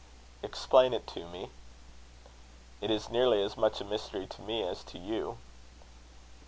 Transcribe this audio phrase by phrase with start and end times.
[0.41, 1.51] "Explain it to me."
[2.81, 5.37] "It is nearly as much a mystery to me as to you."